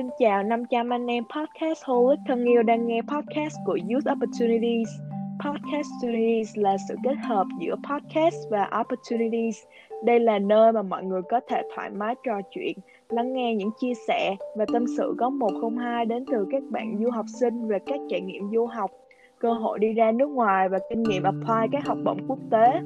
[0.00, 4.88] Xin chào 500 anh em podcast holic thân yêu đang nghe podcast của Youth Opportunities.
[5.44, 9.56] Podcast Opportunities là sự kết hợp giữa podcast và opportunities.
[10.04, 12.78] Đây là nơi mà mọi người có thể thoải mái trò chuyện,
[13.08, 17.10] lắng nghe những chia sẻ và tâm sự có 102 đến từ các bạn du
[17.10, 18.90] học sinh về các trải nghiệm du học,
[19.38, 22.80] cơ hội đi ra nước ngoài và kinh nghiệm apply các học bổng quốc tế.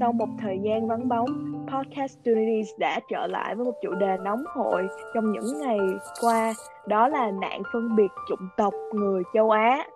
[0.00, 4.16] Sau một thời gian vắng bóng, Podcast Studies đã trở lại với một chủ đề
[4.24, 5.78] nóng hổi trong những ngày
[6.20, 6.54] qua,
[6.86, 9.86] đó là nạn phân biệt chủng tộc người châu Á.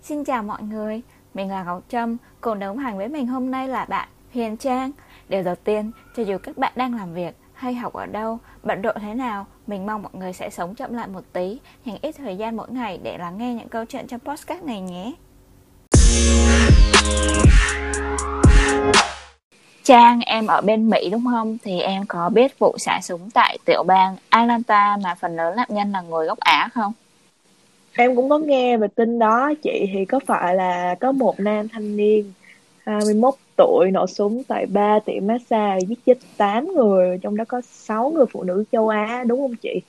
[0.00, 1.02] Xin chào mọi người,
[1.34, 4.90] mình là Ngọc Trâm, cùng đồng hành với mình hôm nay là bạn Huyền Trang.
[5.28, 8.82] Điều đầu tiên, cho dù các bạn đang làm việc hay học ở đâu, bận
[8.82, 12.12] rộn thế nào, mình mong mọi người sẽ sống chậm lại một tí, dành ít
[12.12, 15.12] thời gian mỗi ngày để lắng nghe những câu chuyện trong podcast này nhé.
[19.84, 21.58] Trang, em ở bên Mỹ đúng không?
[21.64, 25.68] Thì em có biết vụ xả súng tại tiểu bang Atlanta mà phần lớn nạn
[25.70, 26.92] nhân là người gốc Á không?
[27.96, 31.68] Em cũng có nghe về tin đó chị thì có phải là có một nam
[31.68, 32.32] thanh niên
[32.86, 37.60] 21 tuổi nổ súng tại ba tiệm massage giết chết 8 người trong đó có
[37.72, 39.80] 6 người phụ nữ châu Á đúng không chị?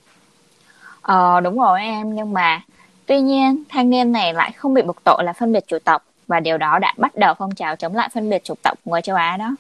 [1.01, 2.61] Ờ đúng rồi em nhưng mà
[3.05, 6.05] tuy nhiên thanh niên này lại không bị buộc tội là phân biệt chủng tộc
[6.27, 9.01] và điều đó đã bắt đầu phong trào chống lại phân biệt chủng tộc người
[9.01, 9.55] châu Á đó.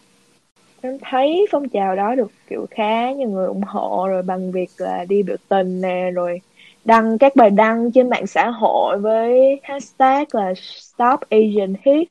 [0.81, 4.69] Em thấy phong trào đó được, kiểu, khá nhiều người ủng hộ, rồi bằng việc
[4.77, 6.41] là đi biểu tình nè, rồi
[6.85, 12.03] đăng các bài đăng trên mạng xã hội với hashtag là stop Asian hate.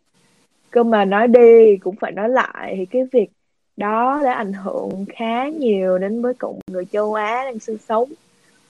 [0.71, 3.31] Cơ mà nói đi, cũng phải nói lại, thì cái việc
[3.77, 8.13] đó đã ảnh hưởng khá nhiều đến với cộng người châu Á đang sinh sống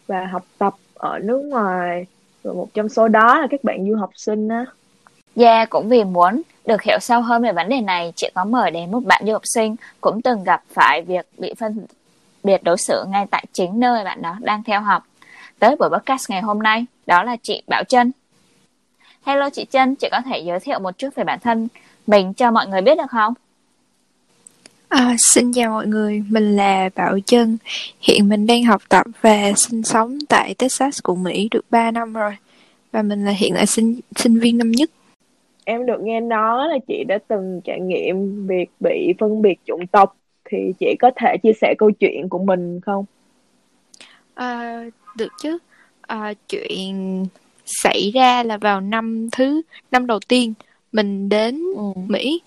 [0.06, 2.06] và học tập ở nước ngoài.
[2.44, 4.67] Rồi một trong số đó là các bạn du học sinh á.
[5.36, 8.70] Yeah, cũng vì muốn được hiểu sâu hơn về vấn đề này, chị có mời
[8.70, 11.86] đến một bạn du học sinh cũng từng gặp phải việc bị phân
[12.44, 15.02] biệt đối xử ngay tại chính nơi bạn đó đang theo học.
[15.58, 18.12] Tới buổi podcast ngày hôm nay, đó là chị Bảo Trân.
[19.23, 21.68] Hello chị Trân, chị có thể giới thiệu một chút về bản thân
[22.07, 23.34] mình cho mọi người biết được không?
[24.89, 27.58] À, xin chào mọi người, mình là Bảo Trân.
[28.01, 32.12] Hiện mình đang học tập và sinh sống tại Texas của Mỹ được 3 năm
[32.12, 32.36] rồi.
[32.92, 34.90] Và mình là hiện là sinh sinh viên năm nhất
[35.72, 39.86] em được nghe nói là chị đã từng trải nghiệm việc bị phân biệt chủng
[39.86, 40.16] tộc
[40.50, 43.05] thì chị có thể chia sẻ câu chuyện của mình không?
[44.34, 44.83] À,
[45.16, 45.58] được chứ.
[46.02, 47.24] À, chuyện
[47.66, 50.55] xảy ra là vào năm thứ năm đầu tiên
[50.92, 51.83] mình đến ừ.
[52.06, 52.40] Mỹ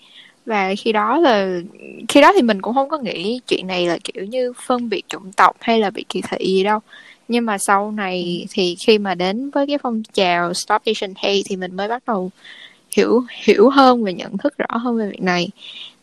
[0.46, 1.60] và khi đó là
[2.08, 5.02] khi đó thì mình cũng không có nghĩ chuyện này là kiểu như phân biệt
[5.08, 6.80] chủng tộc hay là bị kỳ thị gì đâu
[7.28, 11.40] nhưng mà sau này thì khi mà đến với cái phong trào Stop Asian Hate
[11.46, 12.30] thì mình mới bắt đầu
[12.96, 15.48] hiểu hiểu hơn và nhận thức rõ hơn về việc này.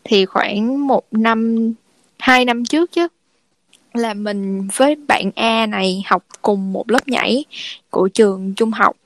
[0.04, 1.72] Thì khoảng một năm
[2.18, 3.08] hai năm trước chứ
[3.94, 7.44] là mình với bạn A này học cùng một lớp nhảy
[7.90, 8.96] của trường trung học.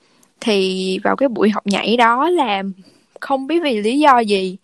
[0.40, 2.62] Thì vào cái buổi học nhảy đó là
[3.20, 4.56] không biết vì lý do gì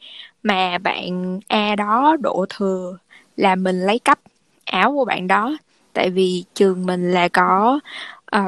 [0.43, 2.99] mà bạn A đó đổ thừa
[3.37, 4.19] là mình lấy cắp
[4.65, 5.57] áo của bạn đó.
[5.93, 7.81] Tại vì trường mình là có
[8.37, 8.41] uh,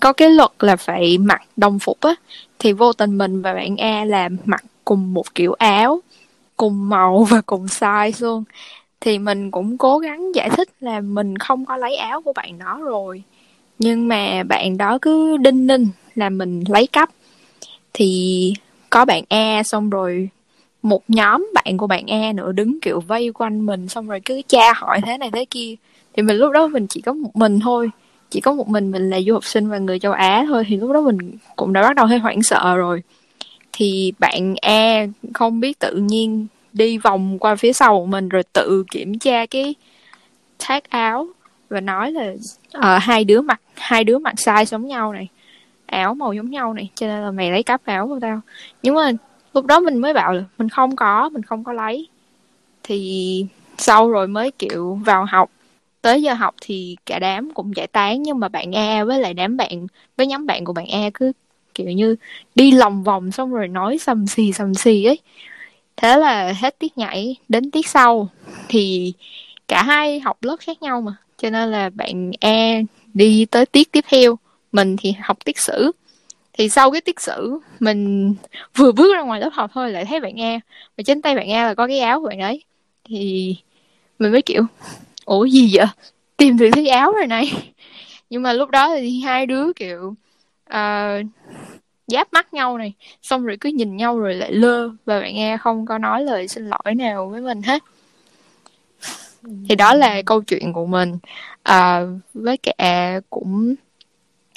[0.00, 2.14] có cái luật là phải mặc đồng phục á
[2.62, 6.00] thì vô tình mình và bạn A làm mặc cùng một kiểu áo,
[6.56, 8.44] cùng màu và cùng size luôn.
[9.00, 12.58] Thì mình cũng cố gắng giải thích là mình không có lấy áo của bạn
[12.58, 13.22] đó rồi.
[13.78, 17.10] Nhưng mà bạn đó cứ đinh ninh là mình lấy cắp.
[17.92, 18.52] Thì
[18.90, 20.28] có bạn A xong rồi
[20.82, 24.42] một nhóm bạn của bạn A nữa đứng kiểu vây quanh mình, xong rồi cứ
[24.48, 25.74] tra hỏi thế này thế kia.
[26.14, 27.90] Thì mình lúc đó mình chỉ có một mình thôi
[28.32, 30.76] chỉ có một mình mình là du học sinh và người châu Á thôi thì
[30.76, 31.18] lúc đó mình
[31.56, 33.02] cũng đã bắt đầu hơi hoảng sợ rồi.
[33.72, 38.42] Thì bạn E không biết tự nhiên đi vòng qua phía sau của mình rồi
[38.52, 39.74] tự kiểm tra cái
[40.68, 41.28] tag áo
[41.68, 42.32] và nói là
[42.78, 45.28] uh, hai đứa mặc hai đứa mặc size giống nhau này
[45.86, 48.40] áo màu giống nhau này cho nên là mày lấy cắp áo của tao.
[48.82, 49.10] Nhưng mà
[49.54, 52.08] lúc đó mình mới bảo là mình không có mình không có lấy.
[52.82, 53.46] Thì
[53.78, 55.50] sau rồi mới kiểu vào học
[56.02, 59.34] tới giờ học thì cả đám cũng giải tán, nhưng mà bạn A với lại
[59.34, 61.32] đám bạn, với nhóm bạn của bạn A cứ,
[61.74, 62.16] kiểu như,
[62.54, 65.18] đi lòng vòng xong rồi nói sầm xì sầm xì ấy.
[65.96, 68.28] Thế là hết tiết nhảy đến tiết sau
[68.68, 69.12] thì
[69.68, 71.16] cả hai học lớp khác nhau mà.
[71.36, 72.80] Cho nên là bạn A
[73.14, 74.38] đi tới tiết tiếp theo,
[74.72, 75.92] mình thì học tiết sử.
[76.52, 78.34] Thì sau cái tiết sử, mình
[78.76, 80.60] vừa bước ra ngoài lớp học thôi, lại thấy bạn A
[80.96, 82.62] và trên tay bạn A là có cái áo của bạn ấy.
[83.04, 83.56] Thì
[84.18, 84.62] mình mới kiểu
[85.24, 85.86] ủa gì vậy?
[86.36, 87.72] Tìm được thấy áo rồi này.
[88.30, 90.14] Nhưng mà lúc đó thì hai đứa kiểu
[90.70, 91.26] uh,
[92.06, 92.92] giáp mắt nhau này.
[93.22, 94.88] Xong rồi cứ nhìn nhau rồi lại lơ.
[95.04, 97.82] Và bạn nghe không có nói lời xin lỗi nào với mình hết.
[99.68, 101.18] Thì đó là câu chuyện của mình.
[101.62, 102.00] À,
[102.34, 103.74] với cả cũng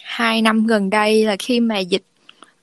[0.03, 2.03] hai năm gần đây là khi mà dịch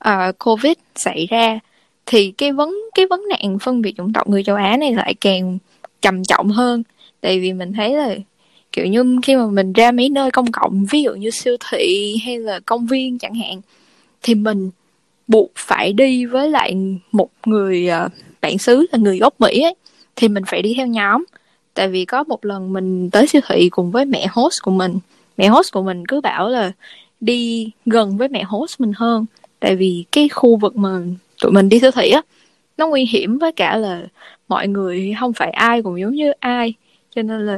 [0.09, 1.59] uh, covid xảy ra
[2.05, 5.13] thì cái vấn cái vấn nạn phân biệt chủng tộc người châu Á này lại
[5.21, 5.57] càng
[6.01, 6.83] trầm trọng hơn
[7.23, 8.15] tại vì mình thấy là,
[8.71, 12.15] kiểu như, khi mà mình ra mấy nơi công cộng, ví dụ như siêu thị
[12.25, 13.61] hay là công viên chẳng hạn,
[14.21, 14.69] thì mình
[15.27, 16.75] buộc phải đi với lại
[17.11, 18.09] một người ờ,
[18.41, 19.75] bạn xứ là người gốc Mỹ ấy,
[20.15, 21.25] thì mình phải đi theo nhóm.
[21.73, 24.99] Tại vì có một lần mình tới siêu thị cùng với mẹ host của mình,
[25.37, 26.71] mẹ host của mình cứ bảo là
[27.19, 29.25] đi gần với mẹ host mình hơn.
[29.59, 30.99] Tại vì cái khu vực mà
[31.41, 32.21] tụi mình đi siêu thị á,
[32.77, 34.03] nó nguy hiểm với cả là
[34.47, 36.73] mọi người không phải ai cũng giống như ai
[37.15, 37.57] cho nên là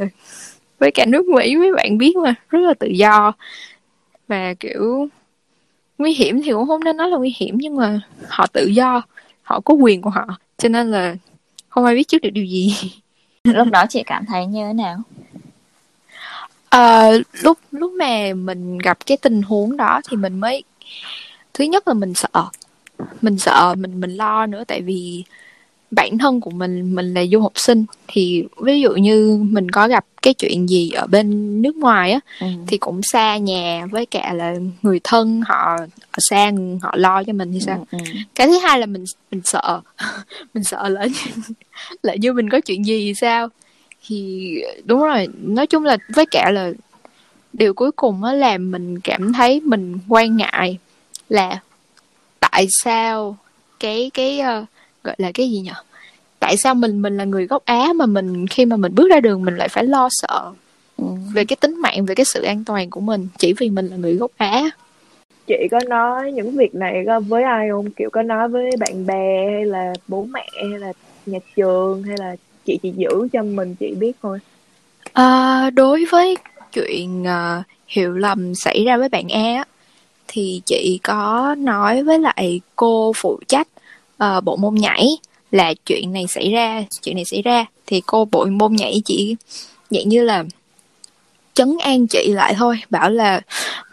[0.79, 3.33] với cả nước mỹ mấy bạn biết mà rất là tự do.
[4.27, 5.07] Và kiểu
[5.97, 9.01] nguy hiểm thì cũng không nên nói là nguy hiểm nhưng mà họ tự do
[9.43, 10.25] họ có quyền của họ.
[10.57, 11.15] Cho nên là
[11.69, 12.75] không ai biết trước được điều gì.
[13.43, 14.97] Lúc đó chị cảm thấy như thế nào?
[16.69, 17.11] À,
[17.41, 20.63] lúc lúc mà mình gặp cái tình huống đó thì mình mới
[21.53, 22.45] thứ nhất là mình sợ.
[23.21, 25.23] Mình sợ mình mình lo nữa tại vì
[25.91, 29.87] bản thân của mình mình là du học sinh thì ví dụ như mình có
[29.87, 32.47] gặp cái chuyện gì ở bên nước ngoài á ừ.
[32.67, 35.77] thì cũng xa nhà với cả là người thân họ
[36.11, 36.51] ở xa
[36.81, 38.19] họ lo cho mình thì sao ừ, ừ.
[38.35, 39.81] cái thứ hai là mình mình sợ
[40.53, 41.43] mình sợ lỡ như,
[42.03, 43.49] lỡ như mình có chuyện gì thì sao
[44.07, 44.51] thì
[44.83, 46.71] đúng rồi nói chung là với cả là
[47.53, 50.77] điều cuối cùng á làm mình cảm thấy mình quan ngại
[51.29, 51.59] là
[52.39, 53.37] tại sao
[53.79, 54.67] cái cái uh,
[55.05, 55.71] gọi là cái gì nhỉ
[56.39, 59.19] tại sao mình mình là người gốc á mà mình khi mà mình bước ra
[59.19, 60.51] đường mình lại phải lo sợ
[60.97, 61.05] ừ.
[61.33, 63.97] về cái tính mạng về cái sự an toàn của mình chỉ vì mình là
[63.97, 64.69] người gốc á?
[65.47, 67.91] Chị có nói những việc này với ai không?
[67.91, 70.93] Kiểu có nói với bạn bè hay là bố mẹ hay là
[71.25, 72.35] nhà trường hay là
[72.65, 74.39] chị chỉ giữ cho mình chị biết thôi.
[75.13, 76.37] À, đối với
[76.73, 79.65] chuyện uh, hiểu lầm xảy ra với bạn e á
[80.27, 83.67] thì chị có nói với lại cô phụ trách
[84.23, 85.07] uh, bộ môn nhảy
[85.51, 87.65] là chuyện này xảy ra chuyện này xảy ra.
[87.85, 89.35] Thì cô bộ môn nhảy chỉ
[89.89, 90.43] dạng như là
[91.53, 93.41] chấn an chị lại thôi bảo là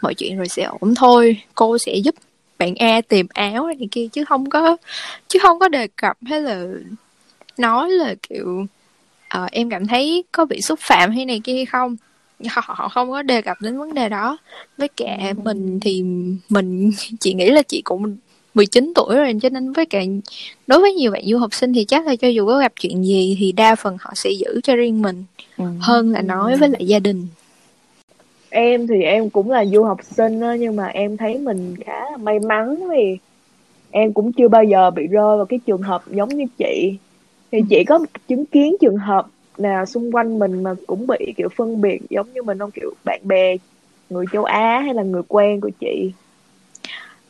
[0.01, 2.15] mọi chuyện rồi sẽ ổn thôi cô sẽ giúp
[2.57, 4.77] bạn A tìm áo này kia chứ không có
[5.27, 6.65] chứ không có đề cập hay là
[7.57, 8.65] nói là kiểu
[9.37, 11.95] uh, em cảm thấy có bị xúc phạm hay này kia hay không.
[12.49, 14.37] Họ, họ không có đề cập đến vấn đề đó.
[14.77, 15.33] Với cả ừ.
[15.43, 16.03] mình thì
[16.49, 18.17] mình chị nghĩ là chị cũng
[18.53, 20.01] 19 tuổi rồi cho nên với cả
[20.67, 23.05] đối với nhiều bạn du học sinh thì chắc là cho dù có gặp chuyện
[23.05, 25.23] gì thì đa phần họ sẽ giữ cho riêng mình
[25.57, 25.65] ừ.
[25.79, 27.27] hơn là nói với lại gia đình
[28.49, 32.11] em thì em cũng là du học sinh đó, nhưng mà em thấy mình khá
[32.11, 33.17] là may mắn vì
[33.91, 36.97] em cũng chưa bao giờ bị rơi vào cái trường hợp giống như chị
[37.51, 37.65] thì ừ.
[37.69, 39.27] chị có chứng kiến trường hợp
[39.57, 42.93] nào xung quanh mình mà cũng bị kiểu phân biệt giống như mình không kiểu
[43.05, 43.55] bạn bè
[44.09, 46.11] người châu Á hay là người quen của chị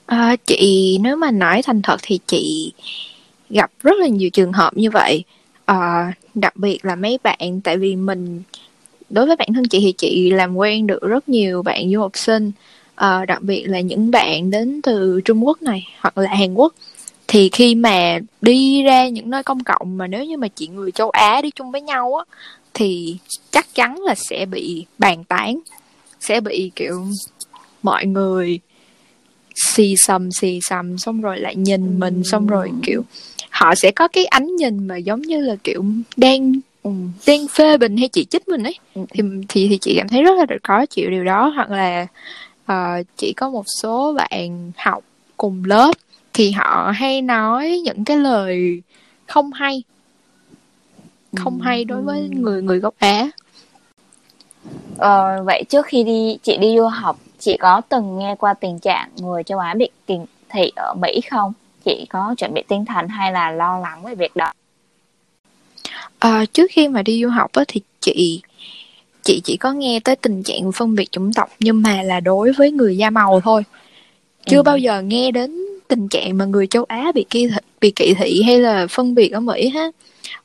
[0.06, 2.74] à, chị nếu mà nói thành thật thì chị
[3.50, 5.24] gặp rất là nhiều trường hợp như vậy.
[5.66, 8.42] À, đặc biệt là mấy bạn tại vì mình
[9.10, 12.12] đối với bản thân chị thì chị làm quen được rất nhiều bạn du học
[12.16, 12.52] sinh.
[12.96, 16.74] À, đặc biệt là những bạn đến từ Trung Quốc này hoặc là Hàn Quốc.
[17.28, 20.92] Thì khi mà đi ra những nơi công cộng mà nếu như mà chị người
[20.92, 22.26] châu Á đi chung với nhau á
[22.74, 23.18] thì
[23.52, 25.60] chắc chắn là sẽ bị bàn tán
[26.20, 27.06] sẽ bị kiểu
[27.84, 28.60] mọi người
[29.56, 33.04] xì xầm xì xầm xong rồi lại nhìn mình xong rồi kiểu
[33.50, 35.84] họ sẽ có cái ánh nhìn mà giống như là kiểu
[36.18, 36.92] đang ừ.
[37.28, 39.02] đang phê bình hay chỉ trích mình ấy ừ.
[39.10, 42.08] thì thì thì chị cảm thấy rất là khó chịu điều đó hoặc là
[42.72, 45.04] uh, chỉ có một số bạn học
[45.38, 45.92] cùng lớp
[46.34, 48.82] thì họ hay nói những cái lời
[49.28, 49.84] không hay
[51.36, 53.30] không hay đối với người người gốc Á.
[54.98, 58.80] Ờ, vậy trước khi đi chị đi du học chị có từng nghe qua tình
[58.80, 60.16] trạng người châu Á bị kỳ
[60.50, 61.54] thị ở Mỹ không?
[61.86, 64.52] Chị có chuẩn bị tinh thần hay là lo lắng về việc đó?
[66.20, 68.42] À, trước khi mà đi du học á, thì chị
[69.24, 72.52] chị chỉ có nghe tới tình trạng phân biệt chủng tộc nhưng mà là đối
[72.52, 73.64] với người da màu thôi
[74.46, 74.64] chưa ừ.
[74.64, 78.14] bao giờ nghe đến tình trạng mà người châu Á bị kỳ thị, bị kỵ
[78.14, 79.96] thị hay là phân biệt ở Mỹ hết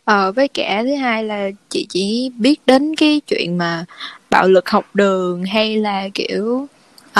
[0.04, 3.84] ờ, với cả thứ hai là chị chỉ biết đến cái chuyện mà
[4.30, 6.66] bạo lực học đường hay là kiểu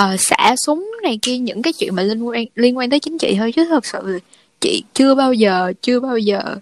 [0.00, 3.18] uh, xả súng này kia những cái chuyện mà liên quan liên quan tới chính
[3.18, 4.18] trị thôi chứ thật sự
[4.60, 6.56] chị chưa bao giờ chưa bao giờ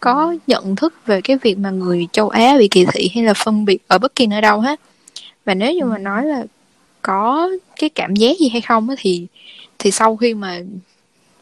[0.00, 3.34] có nhận thức về cái việc mà người châu Á bị kỳ thị hay là
[3.34, 4.80] phân biệt ở bất kỳ nơi đâu hết.
[5.44, 6.44] Và nếu như mà nói là
[7.02, 9.26] có cái cảm giác gì hay không thì
[9.78, 10.60] thì sau khi mà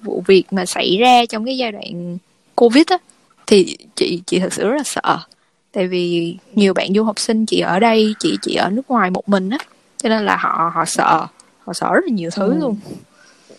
[0.02, 2.18] vụ việc mà xảy ra trong cái giai đoạn
[2.54, 2.98] covid á
[3.46, 5.18] thì chị chị thật sự rất là sợ.
[5.72, 9.10] Tại vì nhiều bạn du học sinh chỉ ở đây chỉ chỉ ở nước ngoài
[9.10, 9.58] một mình á
[10.02, 11.26] cho nên là họ họ sợ
[11.70, 12.58] họ sợ rất là nhiều thứ ừ.
[12.60, 12.76] luôn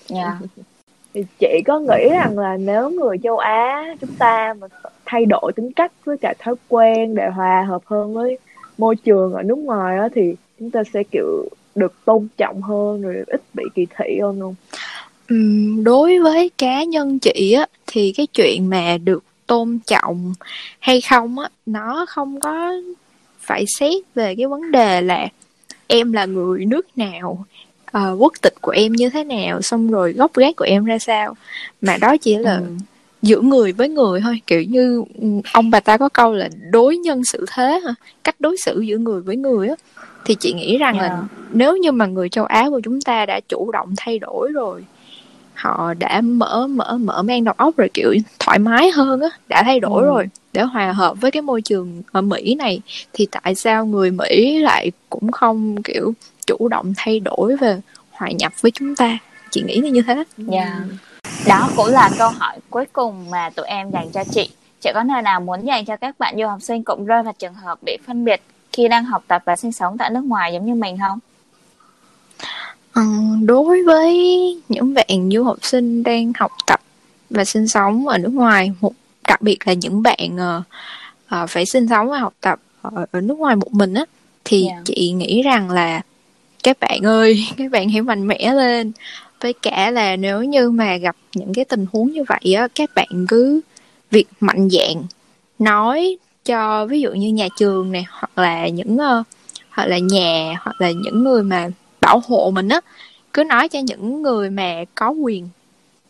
[0.10, 0.34] yeah.
[1.14, 4.68] thì chị có nghĩ rằng là nếu người châu Á chúng ta mà
[5.06, 8.38] thay đổi tính cách với cả thói quen để hòa hợp hơn với
[8.78, 13.02] môi trường ở nước ngoài á thì chúng ta sẽ kiểu được tôn trọng hơn
[13.02, 14.56] rồi ít bị kỳ thị hơn không?
[15.84, 20.34] đối với cá nhân chị á thì cái chuyện mà được tôn trọng
[20.80, 22.74] hay không á nó không có
[23.40, 25.28] phải xét về cái vấn đề là
[25.88, 27.46] em là người nước nào
[27.98, 31.00] uh, quốc tịch của em như thế nào xong rồi gốc gác của em ra
[31.00, 31.36] sao
[31.82, 32.64] mà đó chỉ là ừ.
[33.22, 36.98] giữa người với người thôi kiểu như ừ, ông bà ta có câu là đối
[36.98, 37.82] nhân xử thế
[38.24, 39.76] cách đối xử giữa người với người á
[40.26, 41.12] thì chị nghĩ rằng yeah.
[41.12, 41.28] là dạ.
[41.52, 44.84] nếu như mà người châu Á của chúng ta đã chủ động thay đổi rồi
[45.54, 49.64] họ đã mở mở mở mang đầu óc rồi kiểu thoải mái hơn á đã
[49.64, 50.08] thay đổi ừ.
[50.08, 52.82] rồi để hòa hợp với cái môi trường ở Mỹ này
[53.14, 56.14] thì tại sao người Mỹ lại cũng không kiểu
[56.60, 57.82] chủ động thay đổi về
[58.12, 59.18] hòa nhập với chúng ta
[59.52, 61.48] chị nghĩ là như thế dạ yeah.
[61.48, 64.50] đó cũng là câu hỏi cuối cùng mà tụi em dành cho chị
[64.82, 67.34] chị có nơi nào muốn dành cho các bạn du học sinh cũng rơi vào
[67.40, 68.42] trường hợp bị phân biệt
[68.74, 71.20] khi đang học tập và sinh sống tại nước ngoài giống như mình không
[72.94, 73.02] Ừ,
[73.46, 74.16] đối với
[74.70, 76.82] những bạn du học sinh đang học tập
[77.30, 78.94] và sinh sống ở nước ngoài, một
[79.28, 80.64] đặc biệt là những bạn uh,
[81.44, 84.06] uh, phải sinh sống và học tập ở, ở nước ngoài một mình á,
[84.44, 84.78] thì yeah.
[84.78, 84.82] Dạ.
[84.86, 86.02] chị nghĩ rằng là
[86.64, 88.92] các bạn ơi, các bạn hãy mạnh mẽ lên.
[89.42, 92.90] Với cả là nếu như mà gặp những cái tình huống như vậy á, các
[92.96, 93.62] bạn cứ
[94.12, 95.04] việc mạnh dạn
[95.60, 99.26] nói cho ví dụ như nhà trường này hoặc là những uh,
[99.70, 101.70] hoặc là nhà hoặc là những người mà
[102.02, 102.82] bảo hộ mình á
[103.34, 105.50] cứ nói cho những người mà có quyền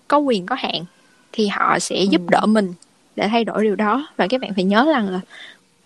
[0.07, 0.85] có quyền có hạn
[1.31, 2.05] thì họ sẽ ừ.
[2.09, 2.73] giúp đỡ mình
[3.15, 5.19] để thay đổi điều đó và các bạn phải nhớ rằng là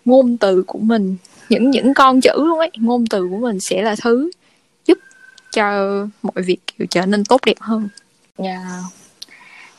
[0.06, 1.16] ngôn từ của mình
[1.50, 4.30] những những con chữ luôn ấy ngôn từ của mình sẽ là thứ
[5.56, 5.72] cho
[6.24, 7.90] mọi việc kiểu trở nên tốt đẹp hơn
[8.38, 8.60] yeah.
[8.64, 8.80] Dạ.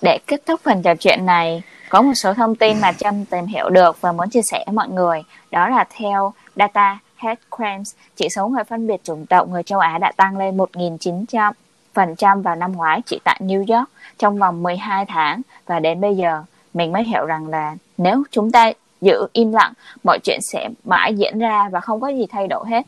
[0.02, 3.47] để kết thúc phần trò chuyện này có một số thông tin mà Trâm tìm
[3.47, 7.95] hiểu được và muốn chia sẻ với mọi người đó là theo data Head Crimes,
[8.16, 12.56] chỉ số người phân biệt chủng tộc người châu Á đã tăng lên 1.900% vào
[12.56, 16.42] năm ngoái chỉ tại New York trong vòng 12 tháng và đến bây giờ
[16.75, 19.73] mình mới hiểu rằng là nếu chúng ta giữ im lặng,
[20.04, 22.87] mọi chuyện sẽ mãi diễn ra và không có gì thay đổi hết.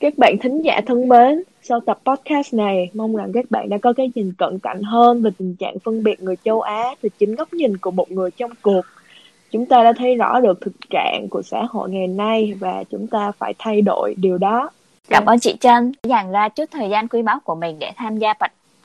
[0.00, 3.78] Các bạn thính giả thân mến, sau tập podcast này, mong rằng các bạn đã
[3.78, 7.08] có cái nhìn cận cảnh hơn về tình trạng phân biệt người châu Á từ
[7.18, 8.84] chính góc nhìn của một người trong cuộc.
[9.50, 13.06] Chúng ta đã thấy rõ được thực trạng của xã hội ngày nay và chúng
[13.06, 14.70] ta phải thay đổi điều đó.
[15.08, 18.18] Cảm ơn chị Trân dành ra chút thời gian quý báu của mình để tham
[18.18, 18.34] gia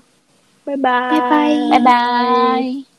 [0.65, 1.11] Bye bye.
[1.11, 1.69] Bye bye.
[1.71, 2.94] Bye bye.